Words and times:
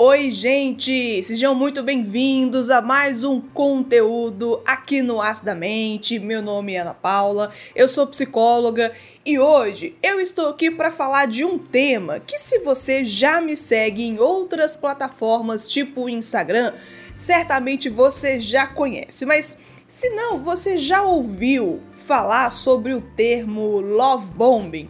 Oi, 0.00 0.30
gente! 0.30 1.24
Sejam 1.24 1.56
muito 1.56 1.82
bem-vindos 1.82 2.70
a 2.70 2.80
mais 2.80 3.24
um 3.24 3.40
conteúdo 3.40 4.62
aqui 4.64 5.02
no 5.02 5.20
As 5.20 5.40
da 5.40 5.56
Mente. 5.56 6.20
Meu 6.20 6.40
nome 6.40 6.74
é 6.74 6.78
Ana 6.78 6.94
Paula, 6.94 7.50
eu 7.74 7.88
sou 7.88 8.06
psicóloga 8.06 8.92
e 9.26 9.40
hoje 9.40 9.96
eu 10.00 10.20
estou 10.20 10.50
aqui 10.50 10.70
para 10.70 10.92
falar 10.92 11.26
de 11.26 11.44
um 11.44 11.58
tema 11.58 12.20
que, 12.20 12.38
se 12.38 12.60
você 12.60 13.04
já 13.04 13.40
me 13.40 13.56
segue 13.56 14.04
em 14.04 14.20
outras 14.20 14.76
plataformas, 14.76 15.66
tipo 15.66 16.08
Instagram, 16.08 16.74
certamente 17.12 17.88
você 17.88 18.38
já 18.38 18.68
conhece, 18.68 19.26
mas 19.26 19.58
se 19.88 20.10
não, 20.10 20.38
você 20.38 20.78
já 20.78 21.02
ouviu 21.02 21.80
falar 21.96 22.50
sobre 22.50 22.94
o 22.94 23.00
termo 23.00 23.80
love 23.80 24.30
bombing? 24.32 24.88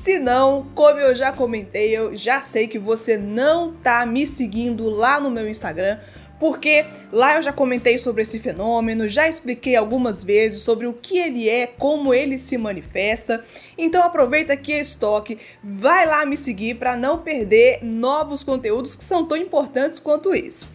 Se 0.00 0.16
não, 0.16 0.64
como 0.76 1.00
eu 1.00 1.12
já 1.12 1.32
comentei, 1.32 1.90
eu 1.90 2.14
já 2.14 2.40
sei 2.40 2.68
que 2.68 2.78
você 2.78 3.18
não 3.18 3.72
tá 3.72 4.06
me 4.06 4.24
seguindo 4.24 4.88
lá 4.88 5.18
no 5.18 5.28
meu 5.28 5.48
Instagram, 5.48 5.98
porque 6.38 6.86
lá 7.12 7.34
eu 7.34 7.42
já 7.42 7.52
comentei 7.52 7.98
sobre 7.98 8.22
esse 8.22 8.38
fenômeno, 8.38 9.08
já 9.08 9.28
expliquei 9.28 9.74
algumas 9.74 10.22
vezes 10.22 10.62
sobre 10.62 10.86
o 10.86 10.92
que 10.92 11.18
ele 11.18 11.48
é, 11.48 11.66
como 11.66 12.14
ele 12.14 12.38
se 12.38 12.56
manifesta. 12.56 13.44
Então 13.76 14.04
aproveita 14.04 14.52
aqui 14.52 14.72
a 14.72 14.78
estoque, 14.78 15.36
vai 15.64 16.06
lá 16.06 16.24
me 16.24 16.36
seguir 16.36 16.76
para 16.76 16.96
não 16.96 17.18
perder 17.18 17.80
novos 17.82 18.44
conteúdos 18.44 18.94
que 18.94 19.02
são 19.02 19.24
tão 19.26 19.36
importantes 19.36 19.98
quanto 19.98 20.32
esse. 20.32 20.68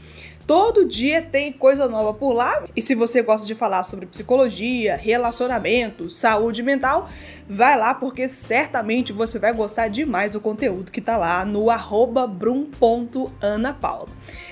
Todo 0.45 0.85
dia 0.85 1.21
tem 1.21 1.53
coisa 1.53 1.87
nova 1.87 2.13
por 2.13 2.33
lá. 2.33 2.65
E 2.75 2.81
se 2.81 2.93
você 2.95 3.21
gosta 3.21 3.47
de 3.47 3.55
falar 3.55 3.83
sobre 3.83 4.05
psicologia, 4.05 4.97
relacionamento, 4.97 6.09
saúde 6.09 6.61
mental, 6.61 7.07
vai 7.47 7.77
lá 7.77 7.93
porque 7.93 8.27
certamente 8.27 9.13
você 9.13 9.39
vai 9.39 9.53
gostar 9.53 9.87
demais 9.87 10.33
do 10.33 10.41
conteúdo 10.41 10.91
que 10.91 10.99
tá 10.99 11.15
lá 11.15 11.45
no 11.45 11.67
brum.anapaula. 12.27 14.09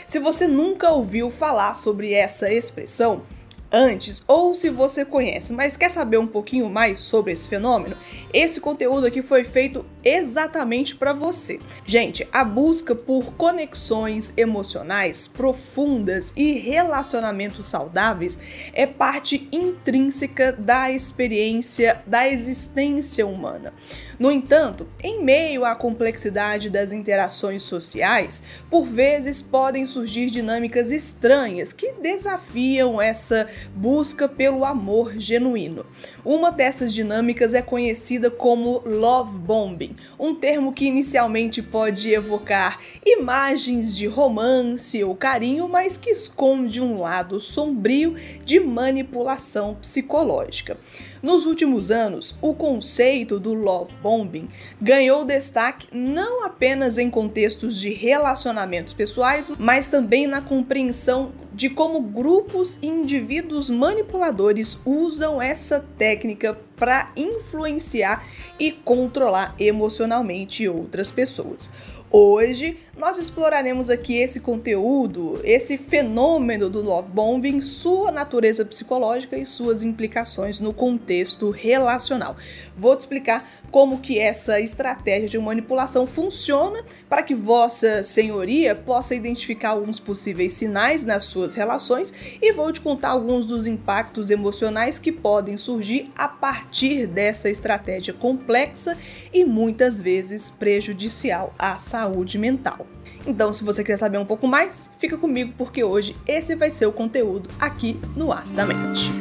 Se 0.08 0.20
você 0.20 0.48
nunca 0.48 0.90
ouviu 0.90 1.30
falar 1.30 1.74
sobre 1.74 2.14
essa 2.14 2.52
expressão, 2.52 3.24
antes 3.72 4.24
ou 4.28 4.54
se 4.54 4.70
você 4.70 5.06
conhece, 5.06 5.54
mas 5.54 5.78
quer 5.78 5.90
saber 5.90 6.18
um 6.18 6.28
pouquinho 6.28 6.70
mais 6.70 7.00
sobre 7.00 7.32
esse 7.32 7.48
fenômeno, 7.48 7.96
esse 8.34 8.60
conteúdo 8.60 9.08
aqui 9.08 9.22
foi 9.22 9.44
feito 9.44 9.86
exatamente 10.04 10.96
para 10.96 11.14
você. 11.14 11.60
Gente, 11.86 12.28
a 12.32 12.44
busca 12.44 12.94
por 12.94 13.34
conexões 13.36 14.34
emocionais 14.36 15.28
profundas 15.28 16.34
e 16.36 16.54
relacionamentos 16.54 17.68
saudáveis 17.68 18.40
é 18.74 18.86
parte 18.86 19.48
intrínseca 19.52 20.52
da 20.52 20.92
experiência 20.92 22.02
da 22.06 22.28
existência 22.28 23.26
humana. 23.26 23.74
No 24.20 24.32
entanto, 24.32 24.88
em 25.02 25.24
meio 25.24 25.66
à 25.66 25.74
complexidade 25.76 26.70
das 26.70 26.92
interações 26.92 27.64
sociais, 27.64 28.44
por 28.70 28.86
vezes 28.86 29.42
podem 29.42 29.86
surgir 29.86 30.30
dinâmicas 30.30 30.92
estranhas 30.92 31.74
que 31.74 31.94
desafiam 31.94 33.02
essa 33.02 33.48
busca 33.76 34.28
pelo 34.28 34.66
amor 34.66 35.14
genuíno. 35.18 35.86
Uma 36.24 36.52
dessas 36.52 36.94
dinâmicas 36.94 37.54
é 37.54 37.62
conhecida 37.62 38.30
como 38.30 38.82
love 38.86 39.38
bombing, 39.40 39.96
um 40.20 40.36
termo 40.36 40.74
que 40.74 40.86
inicialmente 40.86 41.62
pode 41.62 42.12
evocar 42.12 42.80
imagens 43.06 43.96
de 43.96 44.08
romance 44.08 45.04
ou 45.04 45.16
carinho, 45.16 45.68
mas 45.68 45.98
que 45.98 46.10
esconde 46.10 46.82
um 46.82 47.00
lado 47.00 47.40
sombrio 47.40 48.16
de 48.46 48.60
manipulação 48.60 49.76
psicológica. 49.76 50.78
Nos 51.22 51.46
últimos 51.46 51.92
anos, 51.92 52.36
o 52.42 52.52
conceito 52.52 53.40
do 53.40 53.54
love 53.54 53.94
bombing 54.02 54.50
ganhou 54.82 55.24
destaque 55.24 55.88
não 55.92 56.44
apenas 56.44 56.98
em 56.98 57.12
contextos 57.12 57.80
de 57.80 57.94
relacionamentos 57.94 58.92
pessoais, 58.92 59.52
mas 59.60 59.88
também 59.88 60.26
na 60.26 60.42
compreensão 60.42 61.32
de 61.54 61.70
como 61.70 62.02
grupos 62.02 62.80
e 62.82 62.88
indivíduos 62.88 63.70
manipuladores 63.70 64.80
usam 64.84 65.40
essa 65.40 65.86
técnica 65.96 66.58
para 66.76 67.12
influenciar 67.16 68.26
e 68.60 68.72
controlar 68.72 69.54
emocionalmente 69.60 70.68
outras 70.68 71.12
pessoas. 71.12 71.72
Hoje 72.10 72.78
nós 73.02 73.18
exploraremos 73.18 73.90
aqui 73.90 74.16
esse 74.18 74.40
conteúdo, 74.40 75.42
esse 75.44 75.76
fenômeno 75.76 76.70
do 76.70 76.84
love 76.84 77.10
bombing, 77.10 77.60
sua 77.60 78.12
natureza 78.12 78.64
psicológica 78.64 79.36
e 79.36 79.44
suas 79.44 79.82
implicações 79.82 80.60
no 80.60 80.72
contexto 80.72 81.50
relacional. 81.50 82.38
Vou 82.78 82.96
te 82.96 83.00
explicar 83.00 83.50
como 83.72 84.02
que 84.02 84.20
essa 84.20 84.60
estratégia 84.60 85.28
de 85.28 85.40
manipulação 85.40 86.06
funciona 86.06 86.86
para 87.10 87.24
que 87.24 87.34
vossa 87.34 88.04
senhoria 88.04 88.76
possa 88.76 89.16
identificar 89.16 89.70
alguns 89.70 90.00
possíveis 90.00 90.54
sinais 90.54 91.04
nas 91.04 91.24
suas 91.24 91.56
relações 91.56 92.14
e 92.40 92.54
vou 92.54 92.72
te 92.72 92.82
contar 92.82 93.10
alguns 93.10 93.48
dos 93.48 93.66
impactos 93.66 94.30
emocionais 94.30 95.00
que 95.00 95.12
podem 95.12 95.58
surgir 95.58 96.12
a 96.16 96.28
partir 96.28 97.08
dessa 97.08 97.50
estratégia 97.50 98.14
complexa 98.14 98.96
e 99.34 99.44
muitas 99.44 100.00
vezes 100.00 100.52
prejudicial 100.52 101.52
à 101.58 101.78
saúde 101.78 102.38
mental. 102.38 102.91
Então, 103.26 103.54
se 103.54 103.64
você 103.64 103.84
quer 103.84 103.98
saber 103.98 104.18
um 104.18 104.26
pouco 104.26 104.48
mais, 104.48 104.90
fica 105.00 105.18
comigo 105.18 105.54
porque 105.58 105.84
hoje 105.84 106.16
esse 106.28 106.56
vai 106.56 106.72
ser 106.72 106.88
o 106.88 106.92
conteúdo 106.92 107.50
aqui 107.60 108.00
no 108.16 108.32
Acidamente. 108.32 109.12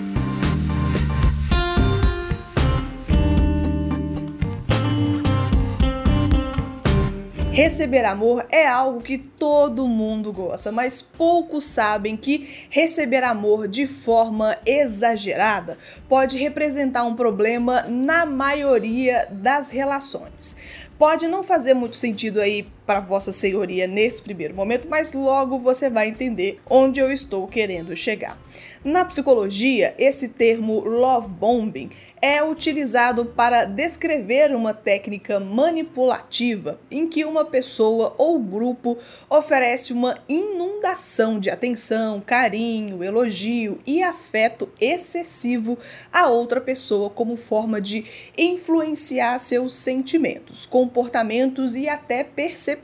Receber 7.52 8.06
amor 8.06 8.46
é 8.48 8.66
algo 8.66 9.02
que 9.02 9.18
todo 9.18 9.86
mundo 9.86 10.32
gosta, 10.32 10.72
mas 10.72 11.02
poucos 11.02 11.64
sabem 11.64 12.16
que 12.16 12.48
receber 12.70 13.22
amor 13.22 13.68
de 13.68 13.86
forma 13.86 14.56
exagerada 14.64 15.76
pode 16.08 16.38
representar 16.38 17.02
um 17.02 17.14
problema 17.14 17.82
na 17.82 18.24
maioria 18.24 19.28
das 19.30 19.70
relações. 19.70 20.56
Pode 20.96 21.28
não 21.28 21.42
fazer 21.42 21.74
muito 21.74 21.96
sentido 21.96 22.40
aí 22.40 22.66
para 22.90 22.98
Vossa 22.98 23.30
Senhoria 23.30 23.86
nesse 23.86 24.20
primeiro 24.20 24.52
momento, 24.52 24.88
mas 24.90 25.12
logo 25.12 25.60
você 25.60 25.88
vai 25.88 26.08
entender 26.08 26.58
onde 26.68 26.98
eu 26.98 27.12
estou 27.12 27.46
querendo 27.46 27.94
chegar. 27.94 28.36
Na 28.82 29.04
psicologia, 29.04 29.94
esse 29.96 30.30
termo 30.30 30.80
love 30.80 31.32
bombing 31.32 31.90
é 32.22 32.42
utilizado 32.42 33.24
para 33.24 33.64
descrever 33.64 34.54
uma 34.54 34.74
técnica 34.74 35.40
manipulativa 35.40 36.78
em 36.90 37.08
que 37.08 37.24
uma 37.24 37.44
pessoa 37.44 38.14
ou 38.18 38.38
grupo 38.38 38.98
oferece 39.28 39.92
uma 39.92 40.18
inundação 40.28 41.40
de 41.40 41.48
atenção, 41.48 42.20
carinho, 42.20 43.02
elogio 43.02 43.80
e 43.86 44.02
afeto 44.02 44.68
excessivo 44.80 45.78
a 46.12 46.28
outra 46.28 46.60
pessoa 46.60 47.08
como 47.08 47.36
forma 47.36 47.80
de 47.80 48.04
influenciar 48.36 49.38
seus 49.38 49.74
sentimentos, 49.74 50.66
comportamentos 50.66 51.74
e 51.74 51.88
até 51.88 52.22
percepções. 52.22 52.79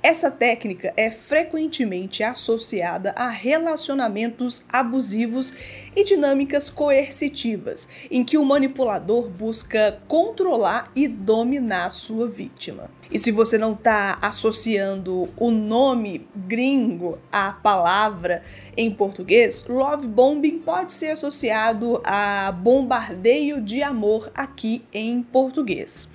Essa 0.00 0.30
técnica 0.30 0.94
é 0.96 1.10
frequentemente 1.10 2.22
associada 2.22 3.12
a 3.16 3.28
relacionamentos 3.28 4.64
abusivos 4.68 5.52
e 5.96 6.04
dinâmicas 6.04 6.70
coercitivas, 6.70 7.88
em 8.08 8.24
que 8.24 8.38
o 8.38 8.44
manipulador 8.44 9.28
busca 9.28 9.98
controlar 10.06 10.92
e 10.94 11.08
dominar 11.08 11.90
sua 11.90 12.28
vítima. 12.28 12.88
E 13.10 13.18
se 13.18 13.32
você 13.32 13.58
não 13.58 13.72
está 13.72 14.18
associando 14.22 15.30
o 15.36 15.50
nome 15.50 16.28
gringo 16.36 17.18
à 17.32 17.50
palavra 17.50 18.42
em 18.76 18.92
português, 18.92 19.66
love 19.66 20.06
bombing 20.06 20.60
pode 20.60 20.92
ser 20.92 21.10
associado 21.10 22.00
a 22.04 22.52
bombardeio 22.52 23.60
de 23.60 23.82
amor 23.82 24.30
aqui 24.34 24.84
em 24.92 25.22
português. 25.22 26.08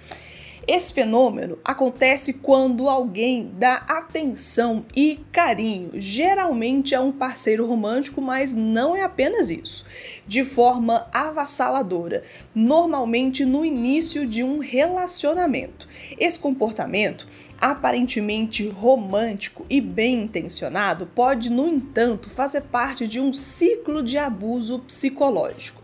Esse 0.66 0.94
fenômeno 0.94 1.58
acontece 1.64 2.36
quando 2.36 2.88
alguém 2.88 3.52
dá 3.58 3.84
atenção 3.86 4.86
e 4.96 5.20
carinho, 5.30 5.90
geralmente 5.96 6.96
a 6.96 7.02
um 7.02 7.12
parceiro 7.12 7.68
romântico, 7.68 8.22
mas 8.22 8.56
não 8.56 8.96
é 8.96 9.04
apenas 9.04 9.50
isso, 9.50 9.86
de 10.26 10.46
forma 10.46 11.06
avassaladora, 11.12 12.24
normalmente 12.56 13.44
no 13.44 13.66
início 13.66 14.26
de 14.26 14.42
um 14.42 14.60
relacionamento. 14.60 15.86
Esse 16.18 16.40
comportamento 16.40 17.28
aparentemente 17.60 18.68
romântico 18.70 19.66
e 19.70 19.82
bem 19.82 20.24
intencionado 20.24 21.06
pode, 21.08 21.50
no 21.50 21.68
entanto, 21.68 22.30
fazer 22.30 22.62
parte 22.62 23.06
de 23.06 23.20
um 23.20 23.34
ciclo 23.34 24.02
de 24.02 24.18
abuso 24.18 24.80
psicológico. 24.80 25.83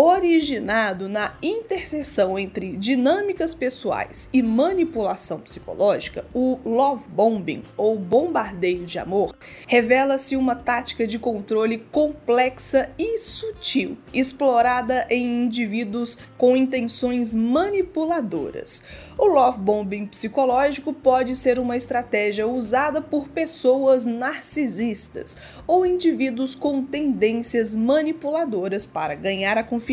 Originado 0.00 1.08
na 1.08 1.34
interseção 1.42 2.38
entre 2.38 2.76
dinâmicas 2.76 3.52
pessoais 3.52 4.28
e 4.32 4.40
manipulação 4.40 5.40
psicológica, 5.40 6.24
o 6.32 6.60
love 6.64 7.08
bombing, 7.08 7.64
ou 7.76 7.98
bombardeio 7.98 8.86
de 8.86 8.96
amor, 8.96 9.36
revela-se 9.66 10.36
uma 10.36 10.54
tática 10.54 11.04
de 11.04 11.18
controle 11.18 11.78
complexa 11.90 12.90
e 12.96 13.18
sutil, 13.18 13.98
explorada 14.14 15.04
em 15.10 15.46
indivíduos 15.46 16.16
com 16.36 16.56
intenções 16.56 17.34
manipuladoras. 17.34 18.84
O 19.18 19.26
love 19.26 19.58
bombing 19.58 20.06
psicológico 20.06 20.92
pode 20.92 21.34
ser 21.34 21.58
uma 21.58 21.76
estratégia 21.76 22.46
usada 22.46 23.02
por 23.02 23.28
pessoas 23.30 24.06
narcisistas 24.06 25.36
ou 25.66 25.84
indivíduos 25.84 26.54
com 26.54 26.84
tendências 26.84 27.74
manipuladoras 27.74 28.86
para 28.86 29.16
ganhar 29.16 29.58
a 29.58 29.64
confiança 29.64 29.87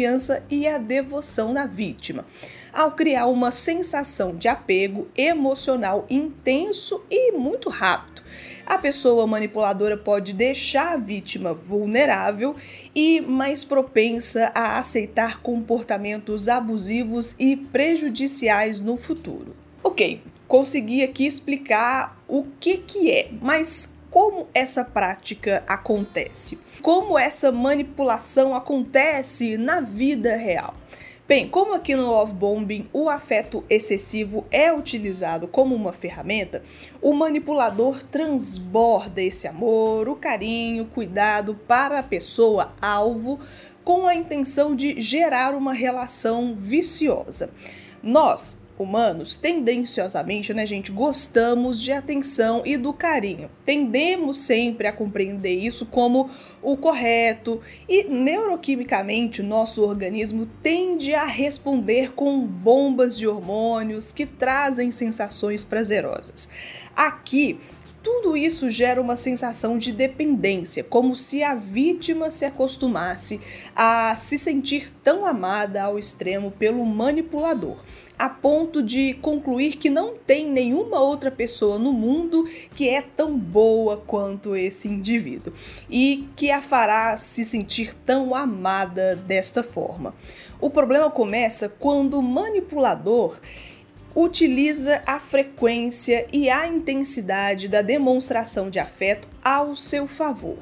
e 0.49 0.67
a 0.67 0.77
devoção 0.77 1.53
da 1.53 1.65
vítima, 1.65 2.25
ao 2.73 2.91
criar 2.91 3.27
uma 3.27 3.51
sensação 3.51 4.35
de 4.35 4.47
apego 4.47 5.07
emocional 5.15 6.05
intenso 6.09 7.05
e 7.09 7.31
muito 7.31 7.69
rápido. 7.69 8.21
A 8.65 8.77
pessoa 8.77 9.25
manipuladora 9.27 9.95
pode 9.95 10.33
deixar 10.33 10.93
a 10.93 10.97
vítima 10.97 11.53
vulnerável 11.53 12.55
e 12.93 13.21
mais 13.21 13.63
propensa 13.63 14.51
a 14.53 14.79
aceitar 14.79 15.41
comportamentos 15.41 16.49
abusivos 16.49 17.35
e 17.39 17.55
prejudiciais 17.55 18.81
no 18.81 18.97
futuro. 18.97 19.55
Ok, 19.83 20.21
consegui 20.47 21.03
aqui 21.03 21.25
explicar 21.25 22.19
o 22.27 22.43
que, 22.59 22.77
que 22.77 23.11
é, 23.11 23.29
mas 23.39 23.94
como 24.15 24.47
essa 24.53 24.85
prática 24.85 25.61
acontece? 25.67 26.57
Como 26.81 27.19
essa 27.19 27.51
manipulação 27.51 28.55
acontece 28.55 29.57
na 29.57 29.81
vida 29.81 30.37
real? 30.37 30.73
Bem, 31.27 31.49
como 31.49 31.73
aqui 31.73 31.97
no 31.97 32.11
Love 32.11 32.31
Bombing 32.31 32.87
o 32.93 33.09
afeto 33.09 33.65
excessivo 33.69 34.45
é 34.49 34.71
utilizado 34.71 35.49
como 35.49 35.75
uma 35.75 35.91
ferramenta, 35.91 36.63
o 37.01 37.11
manipulador 37.11 38.05
transborda 38.05 39.21
esse 39.21 39.49
amor, 39.49 40.07
o 40.07 40.15
carinho, 40.15 40.85
cuidado 40.85 41.53
para 41.67 41.99
a 41.99 42.03
pessoa 42.03 42.73
alvo 42.81 43.41
com 43.83 44.07
a 44.07 44.15
intenção 44.15 44.77
de 44.77 45.01
gerar 45.01 45.53
uma 45.53 45.73
relação 45.73 46.55
viciosa. 46.55 47.49
Nós, 48.01 48.61
humanos, 48.77 49.37
tendenciosamente, 49.37 50.53
né, 50.53 50.65
gente, 50.65 50.91
gostamos 50.91 51.81
de 51.81 51.91
atenção 51.91 52.61
e 52.65 52.77
do 52.77 52.91
carinho. 52.91 53.49
Tendemos 53.65 54.39
sempre 54.39 54.87
a 54.87 54.91
compreender 54.91 55.53
isso 55.53 55.85
como 55.85 56.29
o 56.61 56.75
correto 56.75 57.61
e 57.87 58.03
neuroquimicamente 58.03 59.41
nosso 59.41 59.83
organismo 59.83 60.47
tende 60.61 61.13
a 61.13 61.25
responder 61.25 62.13
com 62.13 62.41
bombas 62.41 63.17
de 63.17 63.27
hormônios 63.27 64.11
que 64.11 64.25
trazem 64.25 64.91
sensações 64.91 65.63
prazerosas. 65.63 66.49
Aqui, 66.95 67.59
tudo 68.05 68.37
isso 68.37 68.69
gera 68.69 69.01
uma 69.01 69.15
sensação 69.15 69.79
de 69.79 69.91
dependência, 69.91 70.83
como 70.83 71.17
se 71.17 71.41
a 71.41 71.55
vítima 71.55 72.29
se 72.29 72.45
acostumasse 72.45 73.41
a 73.75 74.15
se 74.15 74.37
sentir 74.37 74.93
tão 75.01 75.25
amada 75.25 75.81
ao 75.81 75.97
extremo 75.97 76.51
pelo 76.51 76.85
manipulador 76.85 77.77
a 78.17 78.29
ponto 78.29 78.81
de 78.81 79.13
concluir 79.15 79.75
que 79.75 79.89
não 79.89 80.15
tem 80.15 80.49
nenhuma 80.49 81.01
outra 81.01 81.29
pessoa 81.29 81.77
no 81.77 81.91
mundo 81.91 82.47
que 82.73 82.87
é 82.87 83.01
tão 83.01 83.37
boa 83.37 83.97
quanto 83.97 84.55
esse 84.55 84.87
indivíduo 84.87 85.51
e 85.89 86.29
que 86.33 86.49
a 86.49 86.61
fará 86.61 87.17
se 87.17 87.43
sentir 87.43 87.93
tão 88.05 88.33
amada 88.33 89.17
desta 89.17 89.61
forma. 89.61 90.13
O 90.61 90.69
problema 90.69 91.11
começa 91.11 91.67
quando 91.67 92.17
o 92.17 92.23
manipulador 92.23 93.37
utiliza 94.15 95.03
a 95.05 95.19
frequência 95.19 96.25
e 96.31 96.49
a 96.49 96.65
intensidade 96.65 97.67
da 97.67 97.81
demonstração 97.81 98.69
de 98.69 98.79
afeto 98.79 99.27
ao 99.43 99.75
seu 99.75 100.07
favor. 100.07 100.57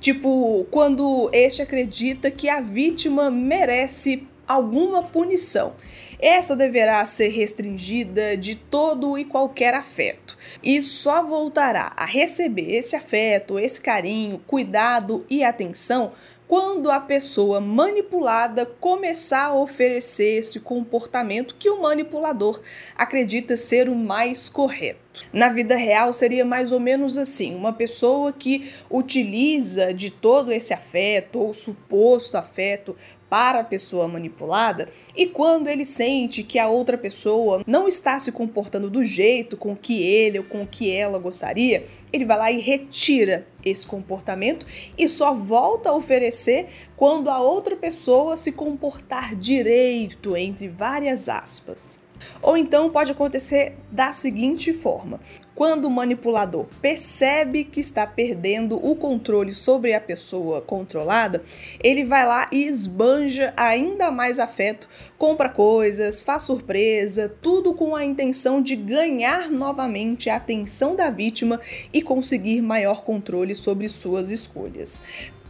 Tipo, 0.00 0.66
quando 0.70 1.30
este 1.32 1.62
acredita 1.62 2.30
que 2.30 2.48
a 2.48 2.60
vítima 2.60 3.30
merece 3.30 4.26
alguma 4.48 5.04
punição. 5.04 5.74
Essa 6.20 6.54
deverá 6.54 7.02
ser 7.06 7.28
restringida 7.28 8.36
de 8.36 8.54
todo 8.54 9.16
e 9.16 9.24
qualquer 9.24 9.72
afeto 9.72 10.36
e 10.62 10.82
só 10.82 11.22
voltará 11.22 11.92
a 11.96 12.04
receber 12.04 12.74
esse 12.74 12.94
afeto, 12.94 13.58
esse 13.58 13.80
carinho, 13.80 14.38
cuidado 14.46 15.24
e 15.30 15.42
atenção 15.42 16.12
quando 16.50 16.90
a 16.90 16.98
pessoa 16.98 17.60
manipulada 17.60 18.66
começar 18.66 19.44
a 19.44 19.54
oferecer 19.54 20.40
esse 20.40 20.58
comportamento 20.58 21.54
que 21.56 21.70
o 21.70 21.80
manipulador 21.80 22.60
acredita 22.96 23.56
ser 23.56 23.88
o 23.88 23.94
mais 23.94 24.48
correto. 24.48 25.00
Na 25.32 25.48
vida 25.48 25.76
real 25.76 26.12
seria 26.12 26.44
mais 26.44 26.72
ou 26.72 26.80
menos 26.80 27.16
assim: 27.16 27.54
uma 27.54 27.72
pessoa 27.72 28.32
que 28.32 28.72
utiliza 28.90 29.94
de 29.94 30.10
todo 30.10 30.50
esse 30.50 30.74
afeto 30.74 31.38
ou 31.38 31.54
suposto 31.54 32.36
afeto 32.36 32.96
para 33.30 33.60
a 33.60 33.64
pessoa 33.64 34.08
manipulada, 34.08 34.88
e 35.16 35.26
quando 35.26 35.68
ele 35.68 35.84
sente 35.84 36.42
que 36.42 36.58
a 36.58 36.66
outra 36.66 36.98
pessoa 36.98 37.62
não 37.64 37.86
está 37.86 38.18
se 38.18 38.32
comportando 38.32 38.90
do 38.90 39.04
jeito 39.04 39.56
com 39.56 39.76
que 39.76 40.02
ele 40.02 40.38
ou 40.38 40.44
com 40.44 40.66
que 40.66 40.90
ela 40.90 41.18
gostaria, 41.18 41.86
ele 42.12 42.24
vai 42.24 42.36
lá 42.36 42.50
e 42.50 42.60
retira 42.60 43.46
esse 43.64 43.86
comportamento 43.86 44.66
e 44.98 45.08
só 45.08 45.32
volta 45.32 45.90
a 45.90 45.94
oferecer 45.94 46.66
quando 46.96 47.30
a 47.30 47.38
outra 47.38 47.76
pessoa 47.76 48.36
se 48.36 48.50
comportar 48.50 49.36
direito, 49.36 50.36
entre 50.36 50.66
várias 50.66 51.28
aspas. 51.28 52.09
Ou 52.42 52.56
então 52.56 52.90
pode 52.90 53.12
acontecer 53.12 53.76
da 53.90 54.12
seguinte 54.12 54.72
forma: 54.72 55.20
quando 55.54 55.84
o 55.84 55.90
manipulador 55.90 56.66
percebe 56.80 57.64
que 57.64 57.80
está 57.80 58.06
perdendo 58.06 58.76
o 58.76 58.96
controle 58.96 59.52
sobre 59.52 59.92
a 59.92 60.00
pessoa 60.00 60.60
controlada, 60.60 61.42
ele 61.82 62.04
vai 62.04 62.26
lá 62.26 62.48
e 62.50 62.64
esbanja 62.64 63.52
ainda 63.56 64.10
mais 64.10 64.38
afeto, 64.38 64.88
compra 65.18 65.50
coisas, 65.50 66.20
faz 66.20 66.44
surpresa, 66.44 67.34
tudo 67.42 67.74
com 67.74 67.94
a 67.94 68.04
intenção 68.04 68.62
de 68.62 68.74
ganhar 68.74 69.50
novamente 69.50 70.30
a 70.30 70.36
atenção 70.36 70.96
da 70.96 71.10
vítima 71.10 71.60
e 71.92 72.00
conseguir 72.00 72.62
maior 72.62 73.02
controle 73.04 73.54
sobre 73.54 73.88
suas 73.88 74.30
escolhas. 74.30 75.02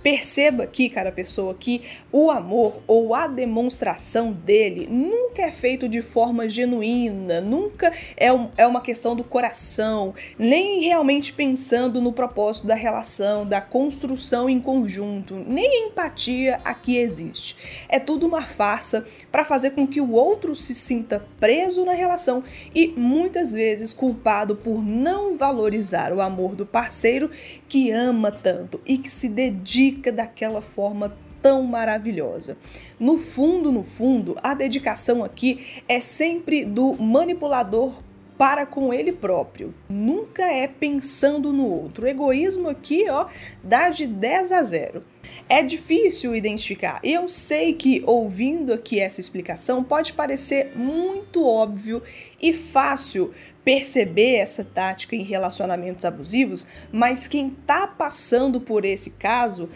Perceba 0.02 0.62
aqui, 0.62 0.88
cara 0.88 1.12
pessoa, 1.12 1.54
que 1.54 1.82
o 2.10 2.30
amor 2.30 2.80
ou 2.86 3.14
a 3.14 3.26
demonstração 3.26 4.32
dele 4.32 4.88
nunca 4.90 5.42
é 5.42 5.50
feito 5.50 5.86
de 5.86 6.00
forma 6.00 6.48
genuína, 6.48 7.40
nunca 7.42 7.92
é, 8.16 8.32
um, 8.32 8.48
é 8.56 8.66
uma 8.66 8.80
questão 8.80 9.14
do 9.14 9.22
coração, 9.22 10.14
nem 10.38 10.80
realmente 10.80 11.34
pensando 11.34 12.00
no 12.00 12.14
propósito 12.14 12.66
da 12.66 12.74
relação, 12.74 13.44
da 13.44 13.60
construção 13.60 14.48
em 14.48 14.58
conjunto, 14.58 15.34
nem 15.46 15.88
empatia 15.88 16.60
aqui 16.64 16.96
existe. 16.96 17.84
É 17.86 17.98
tudo 17.98 18.26
uma 18.26 18.42
farsa 18.42 19.06
para 19.30 19.44
fazer 19.44 19.72
com 19.72 19.86
que 19.86 20.00
o 20.00 20.12
outro 20.12 20.56
se 20.56 20.72
sinta 20.72 21.22
preso 21.38 21.84
na 21.84 21.92
relação 21.92 22.42
e 22.74 22.88
muitas 22.88 23.52
vezes 23.52 23.92
culpado 23.92 24.56
por 24.56 24.82
não 24.82 25.36
valorizar 25.36 26.10
o 26.12 26.22
amor 26.22 26.54
do 26.54 26.64
parceiro 26.64 27.30
que 27.68 27.90
ama 27.90 28.32
tanto 28.32 28.80
e 28.86 28.96
que 28.96 29.10
se 29.10 29.28
dedica 29.28 29.89
daquela 29.92 30.62
forma 30.62 31.16
tão 31.42 31.62
maravilhosa. 31.62 32.56
No 32.98 33.18
fundo, 33.18 33.72
no 33.72 33.82
fundo, 33.82 34.36
a 34.42 34.54
dedicação 34.54 35.24
aqui 35.24 35.82
é 35.88 36.00
sempre 36.00 36.64
do 36.64 36.94
manipulador 36.94 37.92
para 38.40 38.64
com 38.64 38.90
ele 38.94 39.12
próprio. 39.12 39.74
Nunca 39.86 40.50
é 40.50 40.66
pensando 40.66 41.52
no 41.52 41.66
outro. 41.66 42.06
O 42.06 42.08
egoísmo 42.08 42.70
aqui, 42.70 43.04
ó, 43.10 43.26
dá 43.62 43.90
de 43.90 44.06
10 44.06 44.52
a 44.52 44.62
0. 44.62 45.04
É 45.46 45.62
difícil 45.62 46.34
identificar. 46.34 47.00
Eu 47.04 47.28
sei 47.28 47.74
que 47.74 48.02
ouvindo 48.06 48.72
aqui 48.72 48.98
essa 48.98 49.20
explicação 49.20 49.84
pode 49.84 50.14
parecer 50.14 50.72
muito 50.74 51.46
óbvio 51.46 52.02
e 52.40 52.54
fácil 52.54 53.30
perceber 53.62 54.36
essa 54.36 54.64
tática 54.64 55.14
em 55.14 55.22
relacionamentos 55.22 56.06
abusivos, 56.06 56.66
mas 56.90 57.28
quem 57.28 57.48
está 57.48 57.86
passando 57.86 58.58
por 58.58 58.86
esse 58.86 59.10
caso 59.18 59.68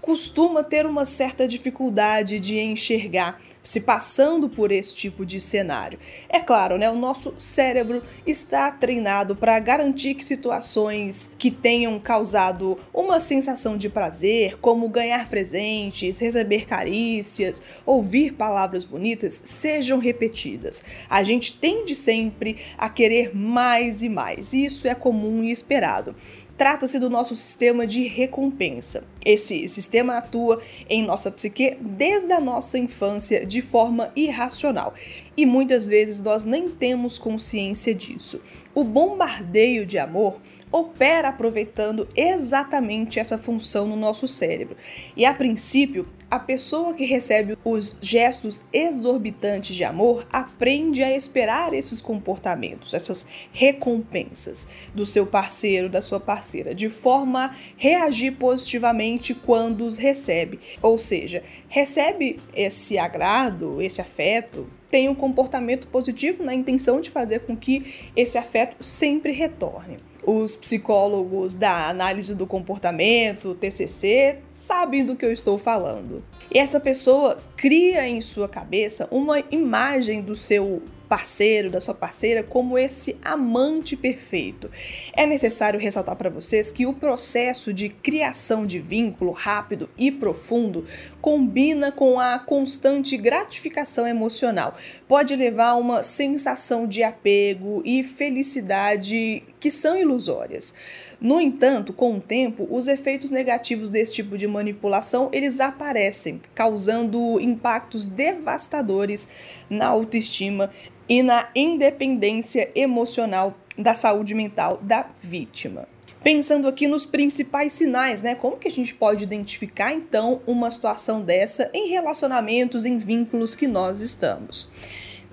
costuma 0.00 0.62
ter 0.62 0.86
uma 0.86 1.04
certa 1.04 1.48
dificuldade 1.48 2.38
de 2.38 2.60
enxergar 2.60 3.40
se 3.64 3.80
passando 3.80 4.48
por 4.48 4.70
esse 4.70 4.94
tipo 4.94 5.24
de 5.24 5.40
cenário. 5.40 5.98
É 6.28 6.38
claro, 6.38 6.76
né, 6.76 6.88
o 6.90 6.94
nosso 6.94 7.34
cérebro 7.38 8.02
está 8.26 8.70
treinado 8.70 9.34
para 9.34 9.58
garantir 9.58 10.14
que 10.14 10.24
situações 10.24 11.30
que 11.38 11.50
tenham 11.50 11.98
causado 11.98 12.78
uma 12.92 13.18
sensação 13.18 13.78
de 13.78 13.88
prazer, 13.88 14.58
como 14.60 14.88
ganhar 14.88 15.28
presentes, 15.30 16.20
receber 16.20 16.66
carícias, 16.66 17.62
ouvir 17.86 18.34
palavras 18.34 18.84
bonitas, 18.84 19.32
sejam 19.46 19.98
repetidas. 19.98 20.84
A 21.08 21.22
gente 21.22 21.58
tende 21.58 21.96
sempre 21.96 22.58
a 22.76 22.90
querer 22.90 23.34
mais 23.34 24.02
e 24.02 24.08
mais. 24.10 24.52
Isso 24.52 24.86
é 24.86 24.94
comum 24.94 25.42
e 25.42 25.50
esperado. 25.50 26.14
Trata-se 26.56 27.00
do 27.00 27.10
nosso 27.10 27.34
sistema 27.34 27.84
de 27.84 28.06
recompensa. 28.06 29.04
Esse 29.24 29.66
sistema 29.66 30.18
atua 30.18 30.62
em 30.88 31.04
nossa 31.04 31.30
psique 31.30 31.76
desde 31.80 32.32
a 32.32 32.40
nossa 32.40 32.78
infância 32.78 33.44
de 33.44 33.60
forma 33.60 34.12
irracional 34.14 34.94
e 35.36 35.44
muitas 35.44 35.88
vezes 35.88 36.22
nós 36.22 36.44
nem 36.44 36.68
temos 36.68 37.18
consciência 37.18 37.92
disso. 37.92 38.40
O 38.72 38.84
bombardeio 38.84 39.84
de 39.84 39.98
amor 39.98 40.36
opera 40.74 41.28
aproveitando 41.28 42.08
exatamente 42.16 43.20
essa 43.20 43.38
função 43.38 43.86
no 43.86 43.94
nosso 43.94 44.26
cérebro. 44.26 44.76
E 45.16 45.24
a 45.24 45.32
princípio, 45.32 46.04
a 46.28 46.36
pessoa 46.36 46.94
que 46.94 47.04
recebe 47.04 47.56
os 47.64 47.96
gestos 48.02 48.64
exorbitantes 48.72 49.76
de 49.76 49.84
amor 49.84 50.26
aprende 50.32 51.00
a 51.00 51.14
esperar 51.14 51.72
esses 51.72 52.02
comportamentos, 52.02 52.92
essas 52.92 53.28
recompensas 53.52 54.66
do 54.92 55.06
seu 55.06 55.24
parceiro, 55.24 55.88
da 55.88 56.02
sua 56.02 56.18
parceira, 56.18 56.74
de 56.74 56.88
forma 56.88 57.44
a 57.44 57.54
reagir 57.76 58.32
positivamente 58.32 59.32
quando 59.32 59.86
os 59.86 59.96
recebe. 59.96 60.58
Ou 60.82 60.98
seja, 60.98 61.44
recebe 61.68 62.40
esse 62.52 62.98
agrado, 62.98 63.80
esse 63.80 64.00
afeto, 64.00 64.66
tem 64.90 65.08
um 65.08 65.14
comportamento 65.14 65.86
positivo 65.86 66.42
na 66.42 66.52
intenção 66.52 67.00
de 67.00 67.10
fazer 67.10 67.40
com 67.40 67.56
que 67.56 68.10
esse 68.16 68.36
afeto 68.36 68.82
sempre 68.82 69.30
retorne 69.30 69.98
os 70.26 70.56
psicólogos 70.56 71.54
da 71.54 71.88
análise 71.88 72.34
do 72.34 72.46
comportamento, 72.46 73.54
TCC, 73.54 74.38
sabem 74.50 75.04
do 75.04 75.16
que 75.16 75.24
eu 75.24 75.32
estou 75.32 75.58
falando. 75.58 76.24
E 76.52 76.58
essa 76.58 76.78
pessoa 76.78 77.38
cria 77.56 78.08
em 78.08 78.20
sua 78.20 78.48
cabeça 78.48 79.08
uma 79.10 79.40
imagem 79.50 80.22
do 80.22 80.36
seu 80.36 80.82
parceiro, 81.08 81.70
da 81.70 81.80
sua 81.80 81.94
parceira, 81.94 82.42
como 82.42 82.78
esse 82.78 83.16
amante 83.22 83.96
perfeito. 83.96 84.70
É 85.12 85.26
necessário 85.26 85.78
ressaltar 85.78 86.16
para 86.16 86.30
vocês 86.30 86.70
que 86.70 86.86
o 86.86 86.92
processo 86.92 87.72
de 87.72 87.88
criação 87.88 88.66
de 88.66 88.78
vínculo 88.78 89.32
rápido 89.32 89.88
e 89.96 90.10
profundo 90.10 90.84
combina 91.20 91.92
com 91.92 92.18
a 92.18 92.38
constante 92.38 93.16
gratificação 93.16 94.06
emocional. 94.06 94.74
Pode 95.06 95.36
levar 95.36 95.68
a 95.68 95.76
uma 95.76 96.02
sensação 96.02 96.86
de 96.86 97.02
apego 97.02 97.82
e 97.84 98.02
felicidade 98.02 99.42
que 99.64 99.70
são 99.70 99.96
ilusórias. 99.96 100.74
No 101.18 101.40
entanto, 101.40 101.90
com 101.90 102.18
o 102.18 102.20
tempo, 102.20 102.68
os 102.70 102.86
efeitos 102.86 103.30
negativos 103.30 103.88
desse 103.88 104.12
tipo 104.12 104.36
de 104.36 104.46
manipulação, 104.46 105.30
eles 105.32 105.58
aparecem, 105.58 106.38
causando 106.54 107.40
impactos 107.40 108.04
devastadores 108.04 109.30
na 109.70 109.86
autoestima 109.86 110.70
e 111.08 111.22
na 111.22 111.48
independência 111.54 112.70
emocional 112.74 113.56
da 113.78 113.94
saúde 113.94 114.34
mental 114.34 114.78
da 114.82 115.06
vítima. 115.22 115.88
Pensando 116.22 116.68
aqui 116.68 116.86
nos 116.86 117.06
principais 117.06 117.72
sinais, 117.72 118.22
né? 118.22 118.34
Como 118.34 118.58
que 118.58 118.68
a 118.68 118.70
gente 118.70 118.94
pode 118.94 119.24
identificar 119.24 119.94
então 119.94 120.42
uma 120.46 120.70
situação 120.70 121.22
dessa 121.22 121.70
em 121.72 121.88
relacionamentos, 121.88 122.84
em 122.84 122.98
vínculos 122.98 123.56
que 123.56 123.66
nós 123.66 124.02
estamos? 124.02 124.70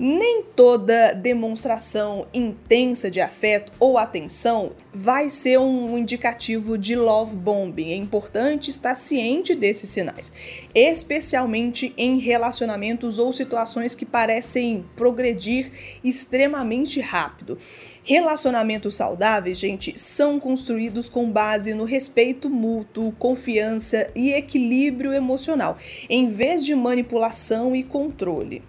Nem 0.04 0.42
toda 0.56 1.14
demonstração 1.14 2.26
intensa 2.34 3.12
de 3.12 3.22
afeto 3.22 3.72
ou 3.80 4.00
atenção 4.00 4.72
vai 4.92 5.30
ser 5.30 5.60
um 5.60 5.96
indicativo 5.96 6.76
de 6.76 6.96
love 6.96 7.36
bombing. 7.36 7.92
É 7.92 7.96
importante 7.96 8.72
estar 8.72 8.96
ciente 8.96 9.54
desses 9.54 9.92
sinais, 9.92 10.34
especialmente 10.74 11.94
em 11.96 12.18
relacionamentos 12.18 13.20
ou 13.20 13.32
situações 13.32 13.94
que 13.94 14.04
parecem 14.04 14.84
progredir 14.96 15.72
extremamente 16.04 17.00
rápido. 17.00 17.60
Relacionamentos 18.04 18.96
saudáveis, 18.96 19.60
gente, 19.60 20.00
são 20.00 20.40
construídos 20.40 21.08
com 21.10 21.30
base 21.30 21.76
no 21.76 21.84
respeito 21.84 22.50
mútuo, 22.50 23.12
confiança 23.20 24.10
e 24.16 24.32
equilíbrio 24.32 25.14
emocional, 25.14 25.78
em 26.10 26.32
vez 26.32 26.66
de 26.66 26.74
manipulação 26.74 27.76
e 27.76 27.84
controle. 27.84 28.64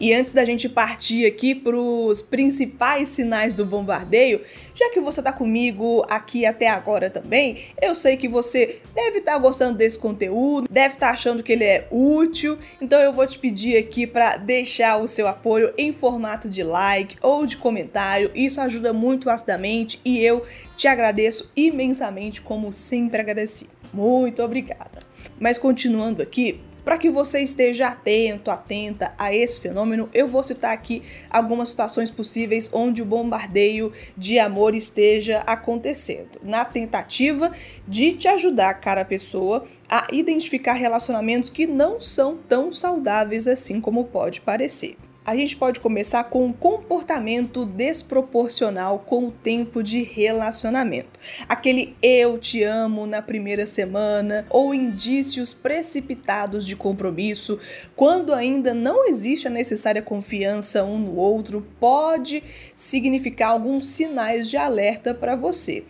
E 0.00 0.12
antes 0.12 0.32
da 0.32 0.44
gente 0.44 0.68
partir 0.68 1.26
aqui 1.26 1.54
para 1.54 1.76
os 1.76 2.20
principais 2.20 3.08
sinais 3.08 3.54
do 3.54 3.64
bombardeio, 3.64 4.40
já 4.74 4.90
que 4.90 5.00
você 5.00 5.20
está 5.20 5.32
comigo 5.32 6.04
aqui 6.08 6.44
até 6.44 6.68
agora 6.68 7.08
também, 7.10 7.58
eu 7.80 7.94
sei 7.94 8.16
que 8.16 8.28
você 8.28 8.80
deve 8.94 9.18
estar 9.18 9.32
tá 9.32 9.38
gostando 9.38 9.78
desse 9.78 9.98
conteúdo, 9.98 10.68
deve 10.70 10.94
estar 10.94 11.08
tá 11.08 11.12
achando 11.12 11.42
que 11.42 11.52
ele 11.52 11.64
é 11.64 11.86
útil, 11.90 12.58
então 12.80 13.00
eu 13.00 13.12
vou 13.12 13.26
te 13.26 13.38
pedir 13.38 13.76
aqui 13.76 14.06
para 14.06 14.36
deixar 14.36 14.96
o 14.96 15.08
seu 15.08 15.28
apoio 15.28 15.72
em 15.78 15.92
formato 15.92 16.48
de 16.48 16.62
like 16.62 17.16
ou 17.22 17.46
de 17.46 17.56
comentário. 17.56 18.30
Isso 18.34 18.60
ajuda 18.60 18.92
muito 18.92 19.30
acidamente 19.30 20.00
e 20.04 20.18
eu 20.18 20.44
te 20.76 20.88
agradeço 20.88 21.50
imensamente, 21.56 22.40
como 22.40 22.72
sempre 22.72 23.20
agradeci. 23.20 23.68
Muito 23.92 24.42
obrigada. 24.42 25.02
Mas 25.38 25.56
continuando 25.56 26.22
aqui, 26.22 26.60
para 26.84 26.98
que 26.98 27.08
você 27.08 27.40
esteja 27.40 27.88
atento, 27.88 28.50
atenta 28.50 29.14
a 29.16 29.34
esse 29.34 29.60
fenômeno, 29.60 30.08
eu 30.12 30.28
vou 30.28 30.42
citar 30.44 30.72
aqui 30.72 31.02
algumas 31.30 31.70
situações 31.70 32.10
possíveis 32.10 32.70
onde 32.72 33.00
o 33.00 33.06
bombardeio 33.06 33.92
de 34.16 34.38
amor 34.38 34.74
esteja 34.74 35.38
acontecendo, 35.46 36.38
na 36.42 36.64
tentativa 36.64 37.52
de 37.88 38.12
te 38.12 38.28
ajudar, 38.28 38.74
cara 38.74 39.04
pessoa, 39.04 39.64
a 39.88 40.08
identificar 40.12 40.74
relacionamentos 40.74 41.50
que 41.50 41.66
não 41.66 42.00
são 42.00 42.36
tão 42.48 42.72
saudáveis 42.72 43.48
assim 43.48 43.80
como 43.80 44.04
pode 44.04 44.40
parecer 44.40 44.96
a 45.24 45.34
gente 45.34 45.56
pode 45.56 45.80
começar 45.80 46.24
com 46.24 46.44
um 46.44 46.52
comportamento 46.52 47.64
desproporcional 47.64 48.98
com 48.98 49.28
o 49.28 49.30
tempo 49.30 49.82
de 49.82 50.02
relacionamento. 50.02 51.18
Aquele 51.48 51.96
eu 52.02 52.38
te 52.38 52.62
amo 52.62 53.06
na 53.06 53.22
primeira 53.22 53.64
semana 53.64 54.46
ou 54.50 54.74
indícios 54.74 55.54
precipitados 55.54 56.66
de 56.66 56.76
compromisso, 56.76 57.58
quando 57.96 58.34
ainda 58.34 58.74
não 58.74 59.08
existe 59.08 59.48
a 59.48 59.50
necessária 59.50 60.02
confiança 60.02 60.84
um 60.84 60.98
no 60.98 61.16
outro, 61.16 61.66
pode 61.80 62.42
significar 62.74 63.50
alguns 63.50 63.86
sinais 63.86 64.50
de 64.50 64.58
alerta 64.58 65.14
para 65.14 65.34
você. 65.34 65.84